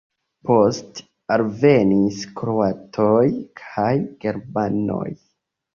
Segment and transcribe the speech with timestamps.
[0.49, 1.03] Poste
[1.35, 3.23] alvenis kroatoj
[3.63, 3.95] kaj
[4.27, 5.07] germanoj.